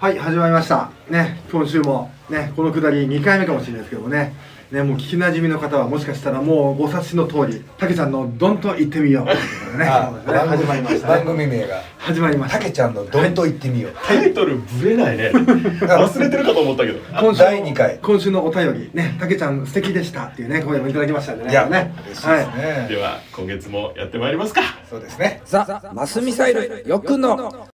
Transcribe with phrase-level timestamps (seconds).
[0.00, 0.90] はい始まりました。
[1.10, 4.34] ね今週もねこのくだり2回目かもしれないですけどもね。
[4.70, 11.82] ねもう聞きなじみの方はもしかしたらもうご察しの通りたけちゃんの「どんと言ってみよう」ということでね始まりました番ね組名が。
[11.98, 12.58] 始まりました。
[12.58, 13.92] たけちゃんのどんと言ってみよう。
[14.02, 15.32] タイトルぶれないね。
[15.34, 16.98] 忘れてるかと思ったけど。
[17.20, 17.98] 今週の第二回。
[18.00, 21.50] 今週のお便りねたけちゃん素敵でしたっていうね声もいただきましたんでね。
[21.50, 21.94] いや、ね。
[22.06, 22.86] 嬉しいですね。
[22.88, 24.62] では今月もやってまいりますか。
[24.88, 25.42] そうですね。
[25.44, 27.68] ザ・マスミサイルよくの。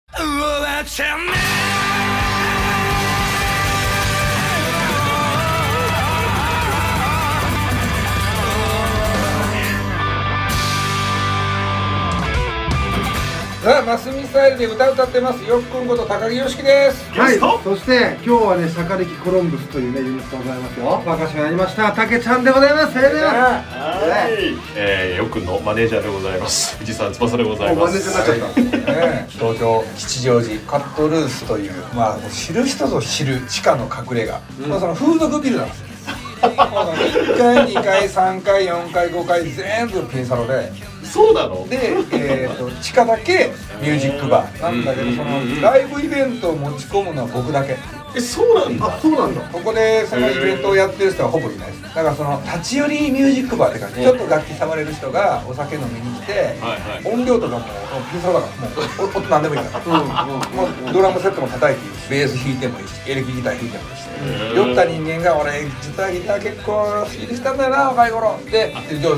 [0.87, 1.05] さ
[13.69, 15.43] あ、マスミサイルで歌歌ってます。
[15.45, 17.11] よっくんこと高木よしきです。
[17.11, 17.33] はい。
[17.33, 21.03] ゲスト、そして今日はね、シャカリキコロンブスというね、ユニットでございますよ。
[21.05, 22.93] バカシがやりました、たけちゃんでございます。
[22.93, 26.77] それでは、はい、えー、よくのマネージャーでございます。
[26.79, 29.07] 藤沢翼でございまもうマネージャーすになっちゃった。
[29.09, 35.87] ね、東京吉祥寺カットルースという、まあ、知る人ぞ知る地下の隠れ家、まあ、その風俗ビルなんですよ。
[36.41, 40.71] 1階2階3階4階5階全部ピンサロで
[41.07, 41.67] そうなの？
[41.69, 44.63] で、えー、と地下だけミュージックバー。
[44.63, 47.77] なんだけどそのライブイベントを持ち込むのは僕だけ。
[48.15, 48.87] えそうなんだ。
[48.87, 49.41] あ、そうなんだ。
[49.53, 51.83] ここでそのイベントをやってる人はほぼいないです。
[51.83, 54.01] だからその立ち寄りミュージックバーって感じ。
[54.03, 57.13] ちょっと楽器触れる人がお酒飲みに来てはいはい。
[57.13, 57.65] 音量とかも
[58.11, 59.85] ピンサロだからもうお音なんでもいいから
[60.25, 64.07] もうドラムセットも叩いていいしベース弾いてもいいしエレキギター弾いてもいいし
[64.57, 69.15] 酔った人間が俺実はギター結構好きでしたんだよな若い頃ででじゃあ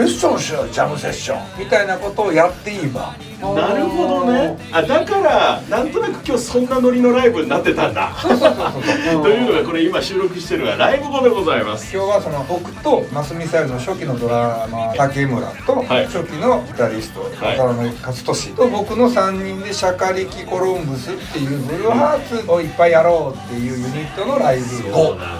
[0.00, 1.58] セッションしようジャムセッション。
[1.58, 4.56] みたいなことをやっていいバーなるほどね。
[4.70, 8.12] あだからなんとなく今日そんなノリのライブになってたんだ。
[8.22, 8.28] と
[9.28, 11.94] いうのがこれ今収録してるのがライブ後でございます。
[11.94, 16.06] 今日はその僕とマスミサイルの初期のドラマー竹村とはい。
[16.06, 25.34] 初期のギタリストはい渡辺勝利と僕の3人でシャカリキコロンブスっていうブルーハーツをいっぱいやろうっていうユニットのライブをそうな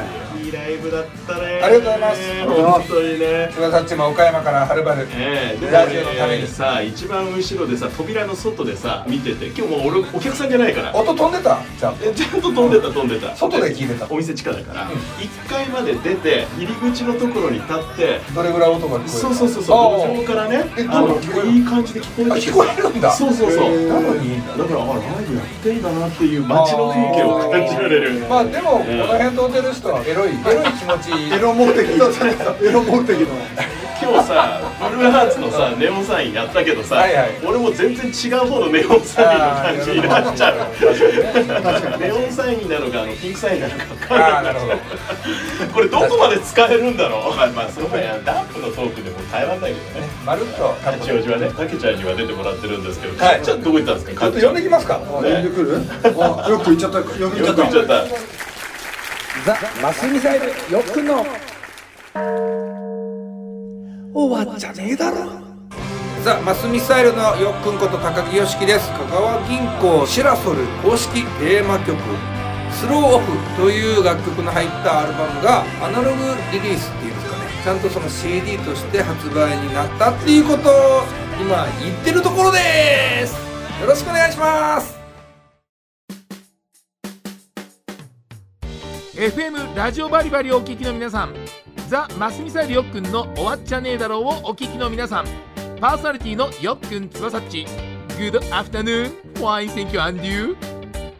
[0.00, 0.25] んですいい
[0.56, 1.60] ライブだったね。
[1.62, 2.46] ありがとうございます。
[2.46, 3.50] 本当にね。
[3.52, 6.46] 菅さっちも岡山からはるばるええでラジオのために。
[6.46, 10.94] さ一番後ろでさ扉の外でさ見てて今日もう俺お客さんじゃないから。
[10.96, 11.58] 音飛んでた？
[11.78, 12.04] ちゃんと。
[12.08, 13.36] えちゃんと飛んでた飛んでた。
[13.36, 14.06] 外で聞いてた。
[14.10, 20.08] お店地下だから、1階まで出て入り口のところに立ってどれぐらい音が聞こえるそうそうそうそう。
[20.08, 23.12] 路上からねえあのいい感じで聞こえてあ聞こえるんだ。
[23.12, 24.30] そうそうそう、なのに？
[24.30, 28.26] いいんだだからあライブやってんだなっていう街の風景を感じられる。
[28.28, 31.10] まあでもこの辺飛んでる人はエロいエロい気持ち。
[31.34, 31.88] エロ目的。
[31.96, 32.06] の、
[32.66, 33.26] エロ目的の。
[33.98, 37.40] 今日さブルーハーツのさネオンサインやったけどさ、はいはい。
[37.42, 41.98] 俺も全然違う方のネオンサインの感じになっちゃう。
[41.98, 44.76] ネオンサインなのかあのピンクサインなのか分かんなないるほど。
[45.72, 47.36] これどこまで使えるんだろう。
[47.36, 50.06] まあまあその前ダンプのトークでも耐えらんないけどね。
[50.26, 53.36] まるっと八王子はねたけちゃんには出てもらってるんですけど、はい。
[53.38, 54.20] かっちゃんどこ行ったんですか？
[54.20, 55.00] ちょっと呼んできますか？
[55.02, 55.80] あ、呼んでくる？
[56.04, 58.04] あ、よく言っちゃった、呼んでよくちゃった。
[59.46, 61.24] ザ・マスミサイルよくの。
[64.12, 65.30] 終わっちゃねえだろ。
[66.24, 68.90] ザ・マスミサイルのよっくんこと高木よしきです。
[68.90, 71.96] 香川銀行シラソル公式テーマ曲
[72.74, 77.44] 「スローオフ」という楽曲の入ったアルバムがアナログリリースっていうんですかね。
[77.62, 81.04] ちゃんとその CD として発売になったっていうことを
[81.40, 83.34] 今言ってるところです。
[83.80, 84.95] よろしくお願いします。
[89.26, 91.34] FM ラジオバリバリお聞きの皆さん
[91.88, 95.26] ザ・マスミサイルよっくんの終わっちゃねえだろうをお聞きの皆さん
[95.80, 97.66] パーソナリティのよっくんつばさっち
[98.10, 100.56] Good afternoon Fine thank you and you.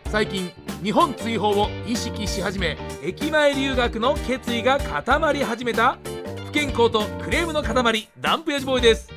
[0.04, 0.52] 最近
[0.84, 5.98] 日本追放を意識し始め駅前留学の決意が固まり始めた
[6.46, 9.10] 不健康とクレームの塊ダンプヤジボーイです。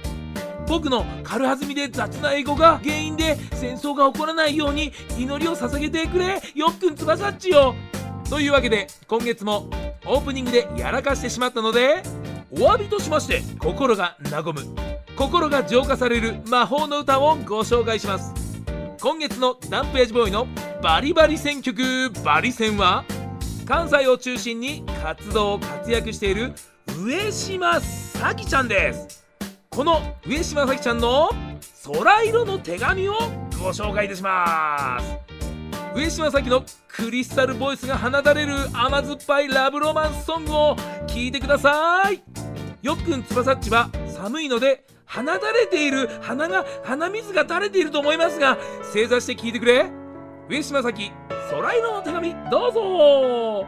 [0.68, 7.76] 僕の軽はずみで雑な英語が原因で戦争が起こらないように祈りを捧げてくれよっくんつばさっちよ。
[8.30, 9.70] というわけで今月も
[10.06, 12.04] オープニングでやらかしてしまったので
[12.52, 14.62] お詫びとしまして心が和む
[15.18, 18.34] 心が浄化される魔法の歌をご紹介します。
[19.02, 20.48] 今月のダンプヤジボーイの
[20.82, 23.04] バリバリ選曲バリ戦は
[23.66, 26.54] 関西を中心に活動活躍している
[26.98, 29.26] 上島咲ちゃんです。
[29.70, 31.30] この上島咲ちゃんの
[31.84, 33.14] 空色の手紙を
[33.62, 35.29] ご紹介いたします。
[35.96, 40.76] 上島咲のクリスタルボイスが放たれる甘酸っぱいラブロマンスソングを
[41.08, 42.22] 聴いてください。
[42.82, 48.58] よっくんつばさっちは寒いので鼻垂れている鼻が鼻水が垂れていると思いますが
[48.94, 49.90] 正座して聞いてくれ。
[50.48, 51.12] 上島咲
[51.50, 53.66] 空色の手紙どうぞ。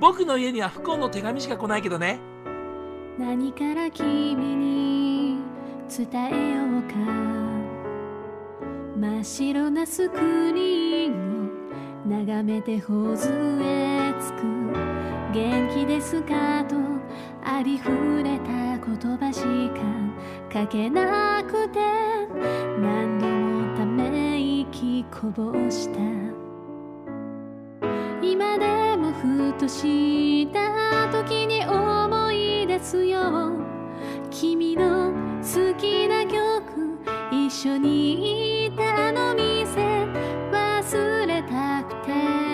[0.00, 2.20] 僕の家には不幸の手紙しか来ないけどね。
[3.18, 5.38] 何から君に
[5.88, 6.94] 伝えようか。
[8.96, 10.16] 真っ白なスク
[10.54, 11.35] リーン
[12.14, 13.28] をやめて頬杖
[14.20, 14.42] つく。
[15.32, 16.76] 元気ですかと
[17.44, 19.42] ありふれた言葉し
[20.50, 21.80] か書けなくて。
[22.80, 26.00] 何度もため息こぼした。
[28.22, 33.52] 今でもふとした時に思い出すよ。
[34.30, 35.12] 君の
[35.42, 36.98] 好きな曲
[37.30, 39.55] 一緒にいたの店忘れ
[42.24, 42.45] た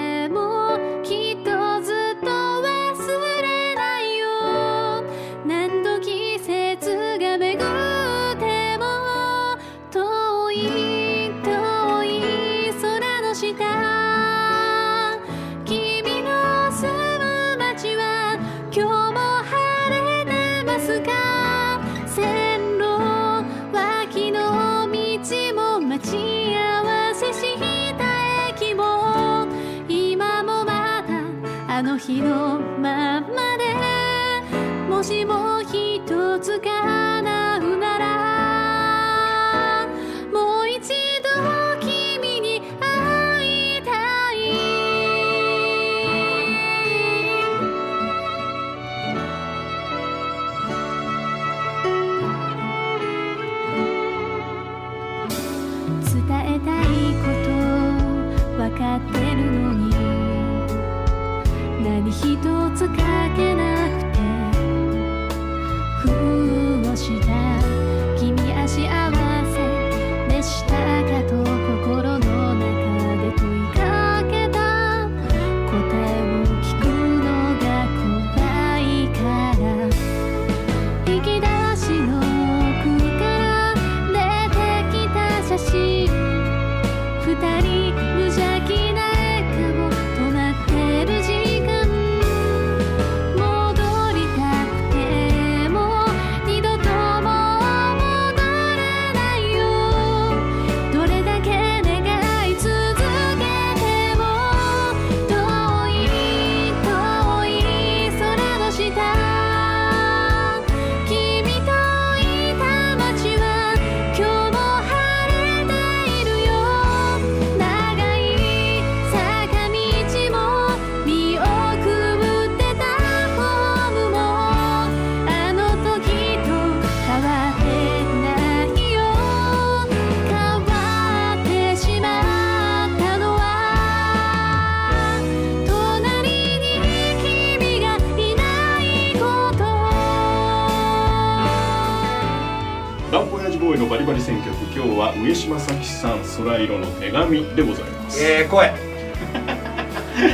[144.23, 148.23] 選曲今日は上島咲さん空色の手紙でございます。
[148.23, 148.73] ええ声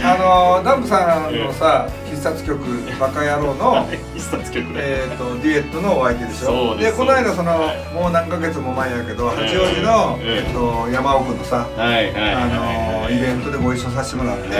[0.04, 2.60] あのダンプさんのさ必殺曲
[3.00, 6.46] 「バカ野郎」の一冊曲でえー、とデュエットのお相手でしょ。
[6.46, 7.52] そうですこの間その
[7.94, 10.46] もう何ヶ月も前やけど八王子の、ええ。
[10.46, 14.58] えっと山奥のさはいはいあのはいイベントでご一緒させてもらって、はい。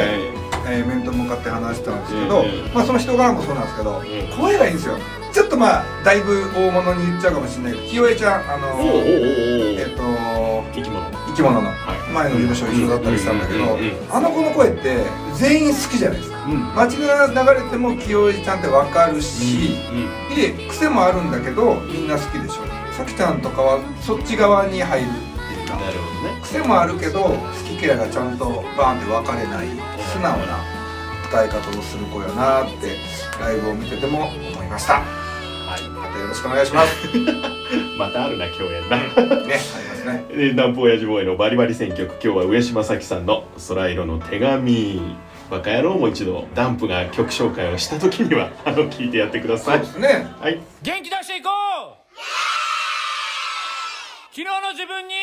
[0.70, 2.70] えー面と向かって話したんですけど、ええ。
[2.74, 4.28] まあ、その人柄もそうなんですけど、え。
[4.38, 4.98] 声がいいんですよ
[5.32, 8.98] ちょっとまあだいぶ大物に言っちゃうかもしれないけど清江ちゃんあのおおおおお
[9.78, 10.02] えっ、と
[10.74, 11.10] 生き物。
[11.28, 13.78] 生き物のはい前の事務所一緒だったりしたんだけど、
[14.10, 15.04] あの子の声って
[15.34, 16.74] 全員好きじゃないですか、うん。
[16.74, 22.64] 街が流れても清江ちゃんって分かるし、うんで癖もあるんだけどみんな好きでしょ。
[22.92, 25.78] さきちゃんとかはそっち側に入るっていうか
[26.42, 27.36] 癖もあるけど好
[27.68, 29.68] き嫌いがちゃんとバーンって分かれない
[30.10, 30.58] 素直な
[31.28, 32.96] 歌い方をする子やなって
[33.38, 34.30] ライブを見てても
[34.68, 35.00] 思いました。
[35.00, 37.08] はいまたよろしくお願いします。
[37.98, 40.24] またあるな共演だねありますね。
[40.28, 45.16] で 南方親父ボーイのバリバリ選曲今日は上島咲さんの空色の手紙。
[45.50, 49.78] バカ野郎も一度ダンプが曲紹介をした時には あの聞いてやってください。
[49.78, 50.26] そうですね。
[50.38, 50.60] はい。
[50.82, 51.96] 元気出していこう。
[54.30, 55.14] 昨日の自分に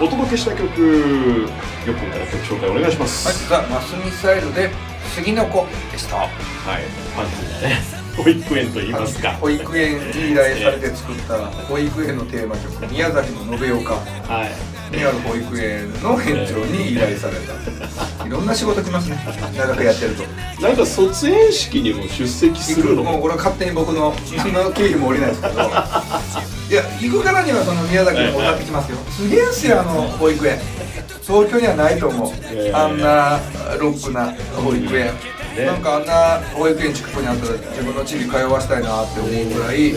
[0.00, 3.26] お届けした曲よっくんから曲紹介お願いします。
[3.28, 4.70] はい、ザ・マスミサイルで
[5.14, 6.16] 杉の子でした。
[6.16, 6.28] はい、
[7.14, 7.82] ファンキーなね
[8.16, 9.32] 保育園と言いますか。
[9.40, 11.34] 保育園に依頼されて作った
[11.68, 13.94] 保育園のテーマ曲 宮崎の延岡。
[13.94, 14.00] は
[14.46, 14.96] い。
[14.96, 17.54] にある保育園の園長に依頼された。
[18.26, 19.18] いろんな仕事来ますね。
[19.56, 20.24] 長くやってると。
[20.62, 23.02] なんか卒園式にも出席するの？
[23.02, 25.54] もうこれは勝手に僕の何の経費も下りないですけど
[26.74, 28.98] いや行くからにはその宮崎にも歌ってきますよ。
[29.14, 30.58] すげえっすよあの保育園。
[31.22, 33.38] 東京にはないと思う、ええあんな
[33.78, 35.14] ロックな保育園、
[35.54, 35.66] ね。
[35.66, 39.94] なんかあんな保育園近くにあったら自分の地に通わせたいなって思うぐらい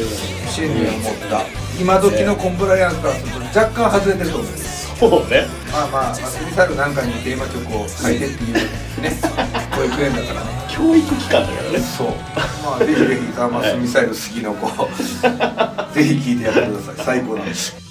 [0.54, 1.42] 真理を持った。
[1.82, 4.52] 今時のコンプライアンスからすると若干外れてると思う。
[5.00, 5.48] そうね。
[5.74, 8.54] まあまあミサイルなんかにテーマ曲を書いてっていう
[9.02, 9.18] ね
[9.74, 12.08] 保育園だからね教育機関だからねそう。
[12.64, 14.68] まあ、ぜひぜひ、ザ・マスミサイル杉の子。
[15.94, 17.06] ぜひ聴いてやってください。
[17.06, 17.88] 最高なんです。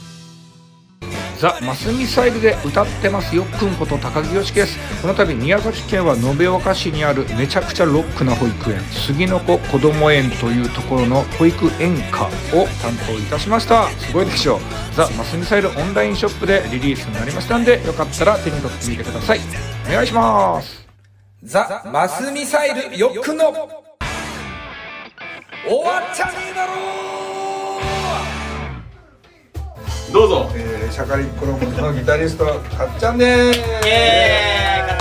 [1.38, 12.25] ザ・マスミサイルで歌ってますよっくんこと高木よしきですこの度宮崎県は延岡市にあるめちゃくちゃロックな保育園杉の子こども園というところの保育園歌
[12.57, 14.61] を担当いたしましたすごいでしょう
[14.95, 19.40] ザ・マスミサイルオンラインショップでリリースになりましたんでよかったら手に取ってみてください
[19.88, 20.86] お願いします
[21.47, 23.53] ザ・マスミサイルよっくんの。
[23.53, 23.61] 終
[25.88, 26.73] わっちゃねえだろ
[30.12, 33.61] どうぞえー、シャカリッコロムのギタリスト、かっちゃんでーす。
[33.61, 34.96] イエーイ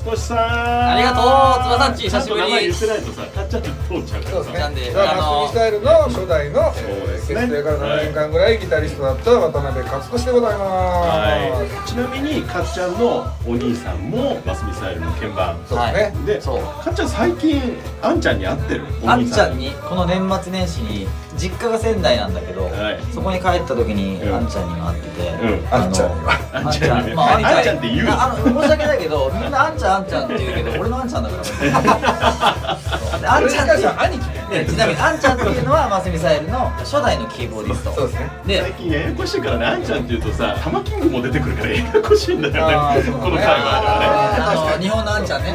[0.00, 0.38] 渡辺勝利さん。
[0.38, 1.22] ありがとう。
[1.22, 2.40] つばさっち久しぶり。
[2.40, 4.30] 名前言ってないとさかっちゃんって通っちゃうから。
[4.30, 4.58] さそうですね。
[4.58, 4.92] なんで。
[4.92, 7.40] ザ・あのマスミサイルの初代の、そうえー、ですね。
[7.40, 10.64] 結成から7年間ぐらいギタリストだった渡辺勝利でございます。
[10.64, 15.56] はい、ちなみにかっちゃんのお兄さんもマスミサイルの鍵盤。
[15.68, 16.26] そうですね。
[16.26, 16.62] でそう。
[16.84, 17.60] かっちゃん最近
[18.02, 18.84] あんちゃんに会ってる？
[19.02, 19.70] おあん兄さんちゃんに。
[19.88, 21.06] この年末年始に
[21.36, 23.00] 実家が仙台なんだけど、はい。
[23.12, 24.34] そこに帰った時にうん。
[24.34, 25.74] あんちゃんにも会ってて、うん。
[25.74, 26.32] あのあんちゃんには。
[26.52, 27.14] あんちゃん。
[27.14, 27.78] まああんちゃん。
[27.78, 31.42] って言うあの申し訳ないけどみんなあんちゃんあんちゃんって言うけど俺のあんちゃんだから。
[33.20, 37.92] であんちゃんって兄貴ねちなみにあんちゃんっていうのはマスミサイルの初代のキーボーディスト。
[37.92, 38.30] そうですね。
[38.46, 42.60] で最近ややこしいからねあんちゃんって言うとさタマキングも出てくるからややこしいんだよね。
[42.60, 43.24] あーそうだね。
[43.24, 44.06] この界隈ではね。
[44.40, 45.54] あの日本のあんちゃんね。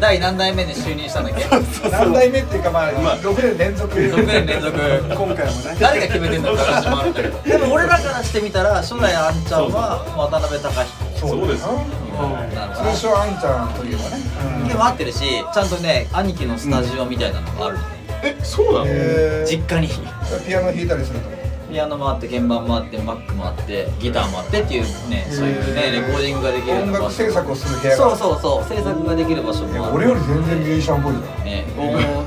[0.00, 1.88] 第何代目に就任したんだっけ？
[1.90, 3.18] 何代目っていうかまあまあ。
[3.18, 3.94] 6年連続。
[3.94, 4.76] 6年連続。
[4.78, 5.76] 今回もね。
[5.80, 7.38] 誰が決めてんのって話もあるんだけど。
[7.46, 11.28] でも俺らからしてみたら初代あんちゃんは渡辺隆彦。
[11.28, 11.64] そうです。
[11.66, 15.18] 通称あんちゃんといえばね、でも合ってるし
[15.52, 17.82] ちゃんとね兄貴のスタジオみたいなのがあるの。
[17.84, 17.95] ね
[18.26, 18.84] えそうなの？
[18.88, 19.88] え実家に。
[20.46, 21.36] ピアノ弾いたりすると？
[21.68, 28.10] ピアノもあって鍵盤もあってマックもあってギターもあってっていうねそういうねレコーディングができる音楽制作をする部屋が。
[28.10, 29.94] そうそうそう制作ができる場所もある。
[29.94, 31.44] 俺より全然ミュージシャンっぽいじゃん。
[31.44, 31.66] ね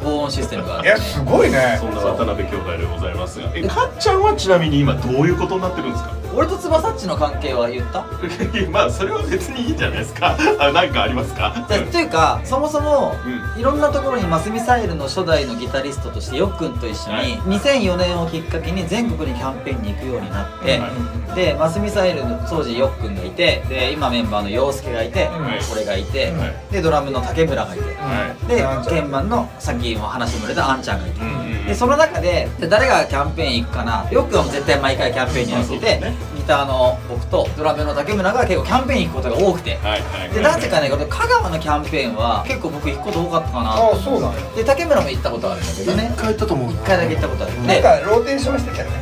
[0.03, 0.87] 防音システムがある。
[0.87, 1.77] いやすごいね。
[1.79, 3.51] そんな渡辺兄弟でございますが。
[3.55, 6.18] えかっちゃんはちなみに今どういうことになってるんですか？
[6.35, 8.05] 俺と翼っちの関係は言った？
[8.71, 10.37] まあそれは別にいいんじゃないですか。
[10.59, 11.53] あなんかありますか？
[11.67, 13.15] じゃあというかそもそも、
[13.55, 20.89] ういろんなところにマスミサイルの初代のギタリストとしてよっくんと一緒に、2004年をきっかけに全国にキャンペーンに行くようになって、は
[21.35, 25.59] でマスミサイルの当時よっくんがいてで今メンバーの陽介がいて、はい。
[25.73, 26.55] 俺がいて、はい。
[26.71, 28.47] でドラムの竹村がいて、はい。
[28.47, 36.15] であんちゃん鍵盤のさっきも話にも出たあんちゃんがいて、うんうんでその中でで誰がキャンペーン行くかなよくは絶対毎回キャンペーンにやってて、ね。
[36.35, 46.09] ギターの僕とドラムの竹村が結構キャンペーン行くことが多くて、はいはいでなぜかねこれ香川のキャンペーンは結構僕行くこと多かったかなああそうなんやで竹村も行ったことあるんだけどね。
[46.11, 46.73] 一回行ったと思う。
[46.73, 47.53] 一回だけ行ったことある。
[47.53, 48.97] なんでかローテーションしてたよね。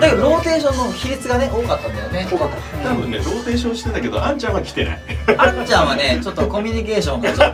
[0.00, 2.26] だけどローテーションの比率がね多かったんだよね。
[2.26, 2.48] 多かっ
[2.82, 4.98] 多分ねローテーションしてたけどあんちゃんは来てない。
[5.26, 7.52] たあんちゃんはねちょっとコミュニケーションがちょっ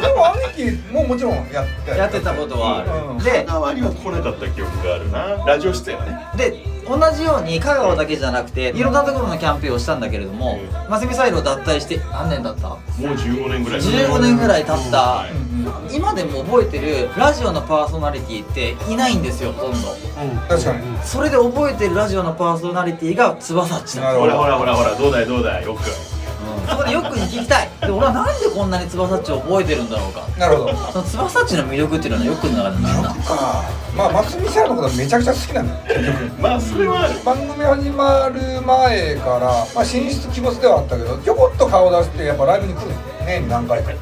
[0.00, 5.44] でも兄貴ももちろんやってとやってたことはある、うんで香川には来なかった記憶があるな。
[5.46, 6.18] ラジオ出演はね。
[6.36, 10.58] で同じように香川だけじゃなくていろんなところのキャンペーンをしたんだけれども、
[10.88, 12.68] うマスミサイルを脱退して何年だった？
[12.70, 13.80] もう15年ぐらい。
[13.80, 15.30] 15年ぐらい経った、はい
[15.94, 19.88] 今でも覚えてるラジオのパーソナリティっていないんですよほとんど。
[20.48, 20.98] 確かに。
[21.04, 25.82] それで覚えてるラジオのパーソナリティが翼っちなのほらほらほらほらどうだいどうだいよく
[26.68, 27.68] そこでよくに聞きたい。
[27.80, 30.26] で俺はなんでこんなに翼っちを覚えてるんだろうか。
[30.38, 30.76] なるほど。
[30.92, 33.64] その翼っちの魅力っていうのはよくの中で何なのか。
[33.96, 35.74] まあ松見さんのことめちゃくちゃ好きなんだ。
[35.74, 42.94] よ結局まあそれは番組始まる前から、まあ、進出鬼没ではあったけどちょこっと顔出してやっぱライブに来る
[43.26, 43.92] 年に何回か。
[43.92, 43.98] そ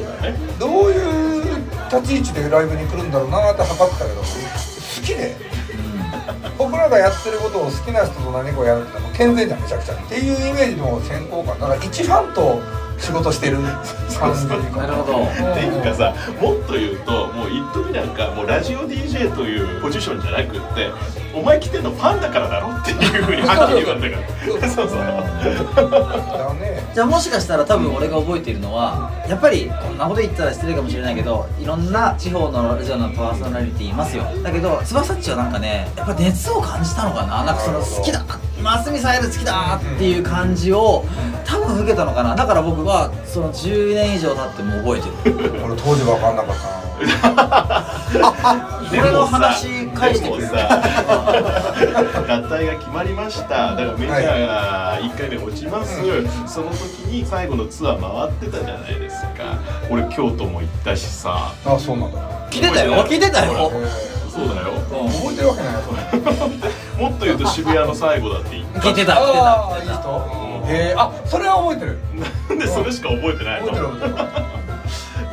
[0.00, 0.38] うだね。
[0.58, 1.58] どういう
[1.90, 5.36] 立ち位置でライブに来るんだろうなって測ってたけどす好きで
[6.56, 9.94] 僕らがやってることを好きな人と何かをやるってのはもう健全じゃんめちゃくちゃ。
[9.94, 12.62] っていうイメージの先行感だから一ファンと
[12.98, 13.58] 仕事してる
[14.18, 15.24] 感じなるほど。
[15.24, 20.90] っていうかさもっと言うともう一時なんかもうラジオ DJ というポジションじゃなくって
[21.34, 24.22] お前来てんのファンだからだろっていうふうにはっきり言われたか
[24.62, 24.68] ら。
[24.68, 24.98] そうそう。
[25.78, 34.24] だねじゃあもしかしたら多分俺が覚えているのはやっぱりこんなこと言ったら失礼かもしれないけどいろんな地方のラジオのパーソナリティいますよ。
[34.42, 37.44] だけど翼っちはなんかねやっぱ熱を感じたのかな。
[37.44, 38.24] なんかその好きだ
[38.62, 41.04] ますみさエル好きだっていう感じを
[41.44, 42.34] 多分受けたのかな。
[42.34, 45.64] だから僕はその10年以上経っても覚えてる。
[45.64, 46.88] 俺当時分かんなかったな。
[48.90, 50.82] 俺の話返してくれでもさ
[52.26, 53.74] 脱退が決まりました。
[53.74, 55.96] だからメジャーが1回目落ちます、
[56.46, 59.58] その時に最後のツアー回ってたじゃないですか。
[59.90, 61.52] 俺京都も行ったしさ。
[61.64, 62.18] あそうなんだ。
[62.50, 63.04] 聞いてたよ。
[63.06, 63.70] 聞いてたよ。
[64.30, 64.72] そうだよ。
[64.88, 65.74] 覚えてるわけない。
[65.74, 66.67] よそれ
[66.98, 68.80] もっと言うと渋谷の最後だって言った。
[68.80, 69.14] 聞いてた。
[69.14, 70.08] てああいいた人
[70.68, 71.98] へえあそれは覚えてる。
[72.48, 74.28] なんでそれしか覚えてない覚えてるの覚えてる。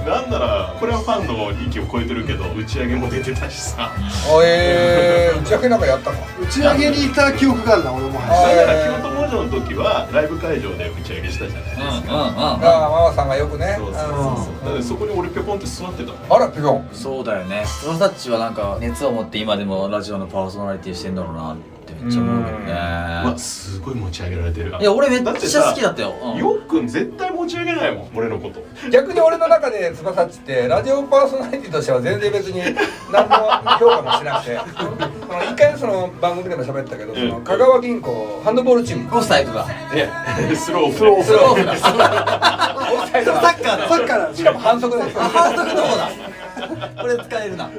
[0.05, 3.91] なんならこれはファンの域を超えてるけど打ち上げも出てたしさ。
[3.91, 3.97] あ
[4.45, 6.17] えー、打ち上げなんかやったの？
[6.39, 8.19] 打ち上げに行った記憶があるな俺も。
[8.21, 13.75] あだから京都文書の時はライブ会場で打ち上げしたじゃないですか、うんうんうんああママさんがよくね。
[13.77, 14.09] そうそうそう。
[14.45, 17.63] そうだってそこに俺ぴょこんって座ってたあらピョンそうだよね。
[17.65, 22.65] 翼たちはなんか熱を持って今でもラジオのパーソナリティしてんだろうなってめっちゃ思うけどね。
[23.25, 24.75] うわすごい持ち上げられてる。
[24.79, 26.13] いや俺めっちゃ好きだったよ。
[26.23, 26.37] うん。
[26.37, 28.63] よっくん絶対持ち上げないもん俺のこと。
[28.89, 32.61] 逆に俺の中で翼っちってラジオパーソナリティとしては全然別に
[33.11, 33.35] 何の
[33.77, 34.59] 評価もしてなくて。
[34.75, 39.15] その一回その番組でも喋ったけど、その香川銀行ハンドボールチーム。
[39.15, 39.65] オフサイドだ。
[39.93, 41.73] いやスロースローオフスローオフだ。
[42.93, 43.41] オフサイドだ。
[43.41, 43.87] サッカーだ。
[43.89, 46.09] さっきからしかも反則ですあ反則の方だ？
[47.01, 47.69] これ使えるな。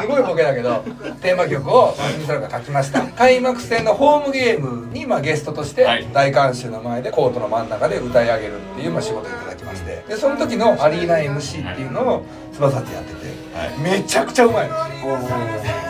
[0.00, 0.84] すごいボケだけど
[1.20, 3.02] テーマ曲をミサルが書きました。
[3.02, 6.06] 開幕戦のホームゲームに、まあ、ゲストとしてはい。
[6.12, 10.04] 大観衆の前でコートの真ん中で歌い上げるっていう、まあ、仕事をいただきまして。
[10.08, 13.78] でその時のアリーナ MC っていうのを翼ってやってて、はい。
[13.78, 14.74] めちゃくちゃうまいの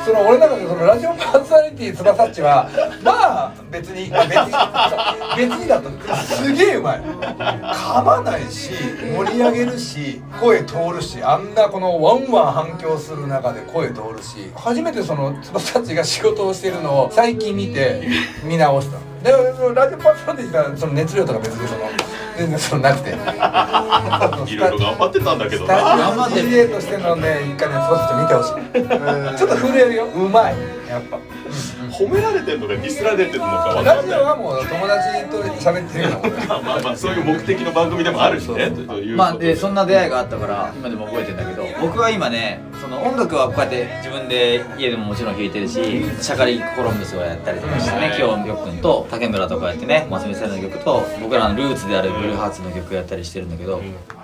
[0.04, 2.68] その俺の中でそのラジオパーソナリティ翼っちは
[3.02, 4.10] まあ別に別に
[5.36, 7.00] 別にだとすげえうまい。
[7.00, 8.70] 噛まないし
[9.16, 18.06] 盛り上げるし声通るしあんなこのワンワン反響する中で声通るし初めてその翼っちが仕事をしてるのを最近見て
[18.44, 18.98] 見直した。
[19.24, 21.80] でそのラジオパーソナリティがその熱量とか別にその
[22.36, 23.10] 全然そのなくて。
[23.10, 29.38] いろいろ頑張ってたんだけどスタジなオ DJ としてのね一回ね翼っち見てほしい。
[29.38, 30.06] ちょっと震えるよ。
[30.06, 30.54] うまい。
[30.88, 31.18] やっぱ
[31.98, 34.20] 褒められてんのかディスられてるのかわかんない。
[34.20, 36.28] オはもう友達と喋ってるような。
[36.28, 45.74] も んまあまあまあそういう目的の番組でもあるしねというまあでそんな出会いがあったから今でも覚えてんだけど僕は今ねその音楽はこうやって自分で家でももちろん弾いてるし
[46.20, 48.18] シャカリコロンブスをやったりとかしてねはい。
[48.20, 53.80] 今日よっくんと竹村とかやってね松見さんの曲と僕らのルーツであるブルーハーツの曲やったりしてるんだけど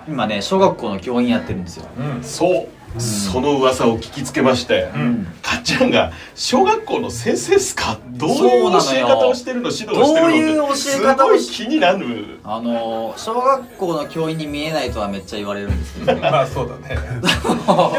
[0.07, 1.85] 今ね小学校の教員やってるんですよ。
[2.21, 2.67] そう
[2.99, 5.25] その噂を聞きつけまして、ん。
[5.41, 7.99] かっちゃんが小学校の先生っすか？
[8.07, 8.33] どうい
[8.67, 9.71] う教え方をしてるの？
[9.71, 10.03] 指導してるの？
[10.03, 12.39] どういう教え方をすごい気になる。
[12.43, 16.17] あの小学校の教員に見えないとはめっちゃ言われるんですけど。
[16.21, 16.95] まあそうだね。
[16.95, 16.97] で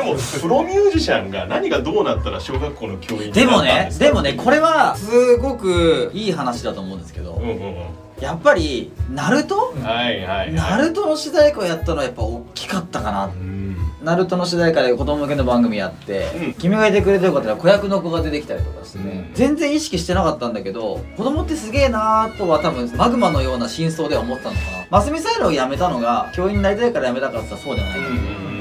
[0.03, 7.35] もプロミュージシャンが何がどうなったら小学校の教員になったんでもねでもねこれはすごくいい話だと思うんですけど。
[7.35, 7.77] うんうんうん。
[8.21, 9.75] やっぱりナルト？
[9.83, 10.55] はいはいはい。
[10.55, 13.72] ナルトの主題歌をやったのはやっぱ大きかったかなうん
[14.03, 16.55] ナルトの主題歌で子供向けの番組やって「うん。
[16.55, 19.35] 君がいてくれてよかったら子役の子が出てきたりとかしてね、うん。
[19.35, 24.87] 全然意識してなかったんだけど子供ってすげえなーとは多分マグマのような真相では思ってたのかな。
[24.91, 28.52] マスミサイルを辞めたのが教員になりたいから辞めたかって言ったらそうではない、うんうん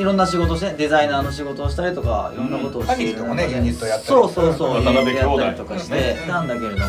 [0.00, 4.06] いろんな仕事をしてデザイナーの仕事をしたりとかいろんなことをして、兄貴ともねユニットやったり。
[4.08, 6.84] そうそうそう渡辺兄弟やったりとかしてたんだけれども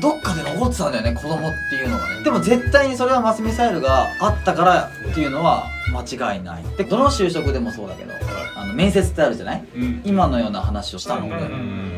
[0.00, 2.24] どっかで残ってたんだよね子供っていうのがね。
[2.24, 6.64] でも絶対にそれはマスミサイルがあったからっていうのは間違いない。
[6.76, 8.12] でどの就職でもそうだけど
[8.56, 9.64] あの面接ってあるじゃない？
[9.76, 10.02] うん。
[10.04, 11.28] 今のような話をしたの。
[11.28, 11.92] で、うん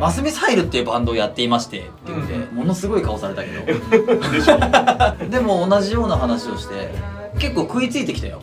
[0.00, 5.26] マスミサイルっていうバンドをやっていましてって言って、ものすごい顔されたけど。
[5.30, 6.90] でも同じような話をして
[7.38, 8.40] 結構食いついてきたよ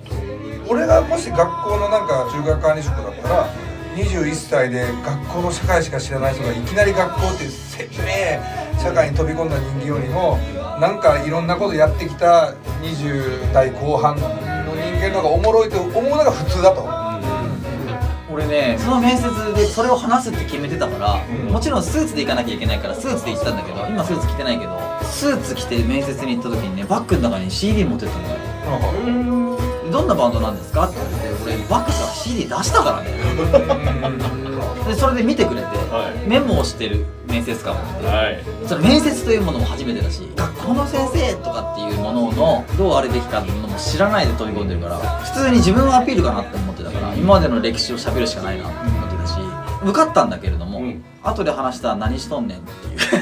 [0.72, 3.54] 俺がもし学校のなんか中学管理職だったら
[3.94, 10.38] 21歳で学校の社会しか知らない人がいきなり学校って鮮明社会に飛び込んだ人間よりも
[10.80, 14.38] なんかいろんなことやってきた20代後半の人
[14.96, 17.02] 間の方がおもろいと思うのが普通だと。
[18.32, 21.52] 俺ねその面接でそれを話すって決めてたから、うん。
[21.52, 33.12] もちろんスーツで行かなきゃいけないからスーツで行ってたんだけど今スーツ着てないけどスーツ着て面接に行った時にねバッグの中に CD 持ってったんだよどんなバンドなんですか?」って言われて俺バックスから CD 出したからね。
[34.88, 36.28] でそれで見てくれて、はい。
[36.28, 38.44] メモをしてる面接官もいて、はい。
[38.68, 49.34] それ面接というものも初めてだし学校の先生とかっていうもののどうあるべきかっていうものも知らないで飛び込んでるから普通に自分はアピールかなって思ってたから今までの歴史を喋るしかないなって思ってたし
[49.84, 51.04] 受かったんだけれども、うん。
[51.24, 53.22] 後で話したら何しとんねんっていう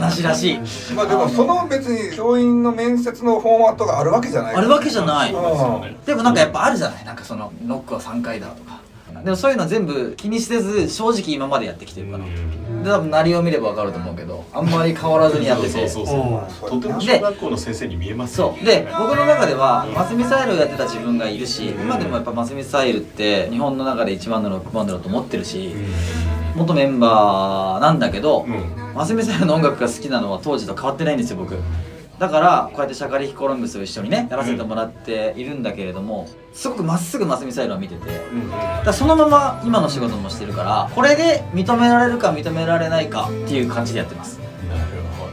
[0.00, 0.58] 話らしい。
[0.94, 4.54] まあでもその別に教員の面接のフォーマットがあるわけじゃない。
[4.54, 5.32] あるわけじゃない。
[6.06, 7.04] でもなんかやっぱあるじゃない。
[7.04, 8.80] なんかそのノックは3回だとか。
[9.24, 12.24] でもそういうの全部気にせず正直今までやってきてるから。
[12.82, 15.86] で多分何を見れば分かると思うけどあんまり変わらずにやってて。
[15.88, 18.64] そうそうそうとても小学校の先生に見えますよそう。
[18.64, 25.74] で僕の中ではマスミサイルをやってた自分がいるし今でもやっぱマスミサイルって日本の中で一番のロックバンドだと思ってるし
[26.56, 28.94] 元メンバーなんだけど、うん。
[28.94, 31.56] マスミサイルの音楽が好きなのは当時と変わってないんですよ僕。
[32.18, 38.10] だからこうやってシャカリキコロンブスを一緒にねやらせてもらっているんだけれどもすごくまっすぐマスミサイルを見てて。
[38.10, 38.50] うん
[38.84, 44.39] だそのまま今の仕事もしてるからこれで認められるか認められないかっていう感じでやってます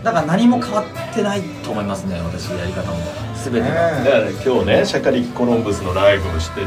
[0.08, 2.98] だから何も変わってないと思いますね私やり方も。
[3.44, 6.62] 全てが、だから今日ねシャカリキコロンブスのライブをして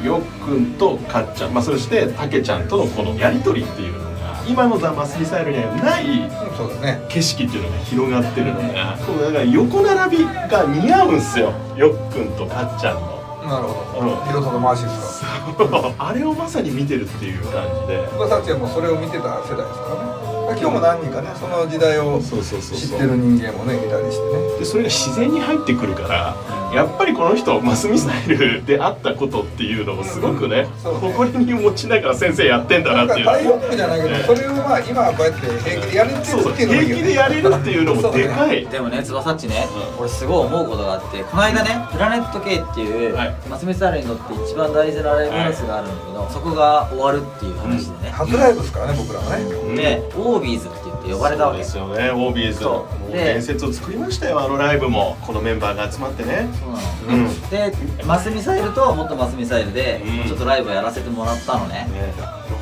[0.00, 7.02] てよっくんとかっちゃん、まあ、そしてたけちゃんとのこのやり取りっていうのが今のザ・マスミサイルにはないそうだね。
[7.08, 13.22] 景色っていうのが広がってるのがこうだから横並びが似合うんすよよっくんとかっちゃんの。
[13.42, 14.08] なるほうん。
[14.08, 18.06] どヒロトの回しですかあれをまさに見てるっていう感じで。
[18.18, 24.58] 僕たちはもうそれを見てた世代ですからね今日も何人かねその時代を知ってる人間もねいたりしてね。
[24.58, 26.36] でそれが自然に入ってくるから
[26.74, 31.00] やっぱりこの人マスミサイルであったことっていうのをすごくねそうね。
[31.00, 33.26] 誇りに持ちながら先生やってんだなっていう。
[33.26, 38.66] かタイロックじゃないけどそれをまあ今はこうやって平気でやれてそうそうるっていうのもいいよね平気でやれるっていうのもでかい。
[38.66, 39.66] でもね翼っちね、
[39.98, 43.36] 俺すごい思うことがあってこの間ねプラネット K っていう、はい。
[43.48, 49.76] マスミサイルにとって一番大事なライブハウスがあるんだけど、そこが終わるっていう話でね、初ライブですからね僕らはね。
[49.76, 50.68] でオービーズ
[51.02, 52.10] って呼ばれたわけそうですよね。
[52.12, 55.16] オービーズそうもうで伝説を作りましたよあのライブも。
[55.22, 56.48] このメンバーが集まってね。
[56.60, 56.72] そう
[57.10, 57.50] なの、うん。
[57.50, 57.72] で
[58.04, 60.28] マスミサイルと元マスミサイルでうん。
[60.28, 62.14] ちょっとライブをやらせてもらったのね、ね。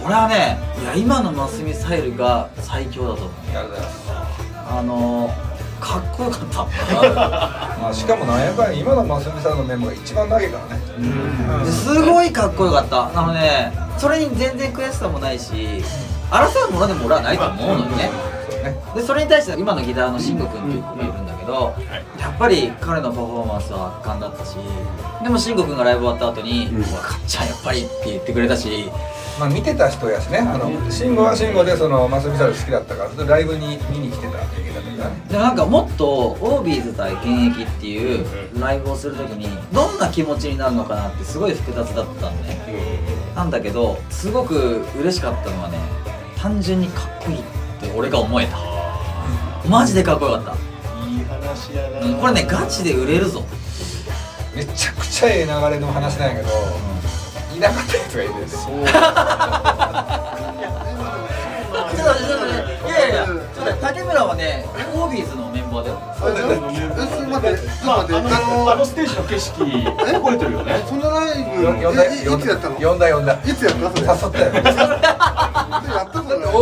[0.04, 3.30] 俺はねいや今のマスミサイルが最強だと思う。
[4.72, 6.64] あのー、かっこよかった。
[7.82, 11.64] まあしかもなんやかんや今のマスミさんのメンバーが一番長いからね。
[11.64, 13.10] ですごいかっこよかった。
[13.14, 15.82] あのねそれに全然悔しさもないし
[16.30, 18.10] 争うものでも俺はないと思うのよね。
[18.94, 21.74] でそれに対して今のギターの慎吾君っていう子がいるんだけど
[22.18, 24.56] やっぱり彼のパフォーマンスは圧巻だったし
[25.22, 28.90] でも慎吾君がライブ終わった後に「うわかっちゃんやっぱり」って言ってくれたし
[29.38, 34.50] まあ見てた人やしねあの慎吾は慎吾でそのマスミサイル好きだったからライブに見に来てたったか
[35.02, 35.22] らね。
[35.30, 38.26] でもなんかもっとオービーズ対現役っていう
[38.60, 42.60] ライブをする時にどんな気持ちになるのかなってすごい複雑だったのね。
[43.34, 45.78] なんだけどすごく嬉しかったのはね
[46.40, 47.42] 単純にかっこいいっ
[47.80, 47.90] て。
[47.96, 48.56] 俺が思えた。
[49.68, 50.52] マジでかっこよかった、
[51.06, 52.06] いい話やな。
[52.06, 53.44] うんこれねガチで売れるぞ。
[54.54, 56.48] めちゃくちゃええ流れの話なんやけど
[57.56, 58.90] いなかったやつがいるんですよちょっと待
[62.18, 66.00] ってちょっと待っていやいやいやちょっと待って竹村はねオービーズのメンバーだよ。
[67.30, 70.82] 待ってまあ、あのあのステージの景色覚えてるよね？
[70.88, 72.74] そのライブ呼んだえいいつやったの？
[72.74, 73.74] 呼んだ呼んだいつやっ
[74.04, 74.16] た？
[74.16, 74.40] それ。
[74.40, 74.64] 誘ったよ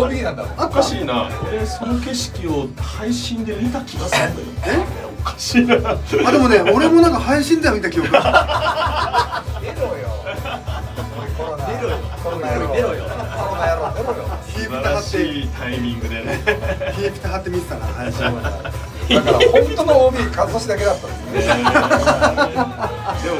[0.04, 1.28] OB なんだもんおかしいな。
[1.48, 4.80] 俺その景色を配信で見た気がするんだよ。
[5.20, 5.74] おかしいな。
[5.74, 9.42] あでもね俺もなんか配信では見た記憶が。
[9.60, 10.08] 出ろよ。
[11.36, 11.88] コロナ出ろ。
[11.90, 13.04] よコロナ野郎出ろよ。
[13.04, 14.24] コロナ野郎出ろよ。
[14.46, 16.40] 素晴ヒープタ貼っらしていタイミングでね。
[16.94, 18.40] ヒープタ貼って見てたな配信を
[19.08, 21.56] だから本当の OB 数年だけだったんですね。
[21.58, 21.72] でも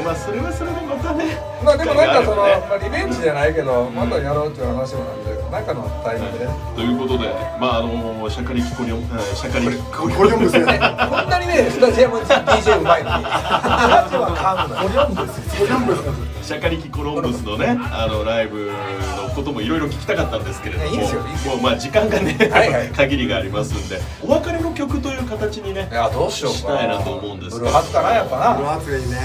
[0.03, 1.37] まあそれはそれでまたね。
[1.63, 6.51] まあでもなんかその、まあ、リベンジじゃないけどまたやろうっていう話もなんでなんかのタイミングでね。
[6.75, 7.27] ということで
[7.59, 13.25] まああのシャカリキコリョンはいシャカリキコリョンこれ読むんですよねこんなにねスタジアム DJ うまいのに。
[13.25, 21.53] スタジアムは噛むのオリオンですシャカリキコロンブスのねあのライブのこともいろいろ聞きたかったんですけれどもいやいいんですよいいんですよ。
[21.55, 22.89] もうまあ時間がね、はいはい。
[22.89, 27.65] 限りがありますんでお別れの曲という形にねいやどうしようかしたいなと思うんですけど。
[27.65, 28.53] ブルーハーツかなやっぱな。
[28.53, 29.17] ブルーハーツがいいね。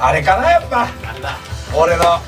[0.00, 0.88] あれかなやっぱ。
[1.12, 1.53] 俺のあ
[1.86, 2.20] れだ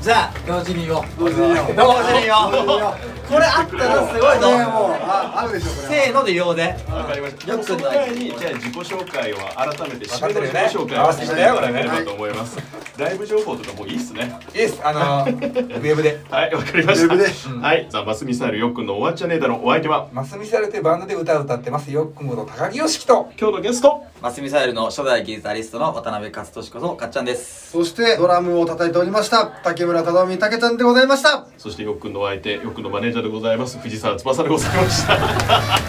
[0.00, 1.04] じゃあ同時に言おう。
[1.18, 1.74] 同時に言おう。
[1.74, 2.52] 同時に言おう。
[2.52, 3.16] 同時に言おう。
[3.28, 4.50] これあったらすごいぞ。
[4.50, 7.52] もうああるでしょこれせーので言おうでわかりました。
[7.52, 11.32] よくその前にじゃあ自己紹介を改めて締めの自己紹介を合わせてね。
[11.32, 12.58] していただければと思います。
[12.96, 14.32] ライブ情報とかもういいっすね。
[14.54, 14.80] いいっす。
[14.82, 16.20] あのー、 ウェブで。
[16.30, 17.06] はい、わかりました。
[17.06, 17.28] ウェブで。
[17.66, 20.08] はい、ザ・マスミサイルよっくんのおわっちゃねえだろお相手は？
[20.12, 21.90] マスミサイルというバンドで歌を歌ってます。
[21.92, 23.30] よっくんこと高木よしきと。
[23.38, 27.70] 今日のゲストマスミサイルの初代ギタリストの渡辺勝利ことかっちゃんです。
[27.70, 31.46] そしてドラムを叩いておりました竹村忠臣竹ちゃんでございました。
[31.58, 35.16] そしてよっくんのお相手よっくんのマネージャーでございます藤沢翼でございました。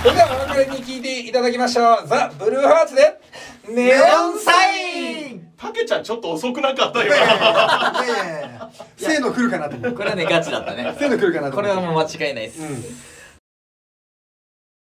[0.03, 2.07] それではお別れに聞いていただきましょう。
[2.07, 3.19] ザ・ブルーハーツで
[3.73, 5.47] ネオンサイン。
[5.57, 9.97] たけちゃんちょっと遅くなかった今いやいやいやいやせーの来るかなと思って。
[9.97, 10.95] これはねガチだったね。
[10.99, 11.73] せーの来るかなと思って。
[11.73, 13.16] これはもう間違いないです、うん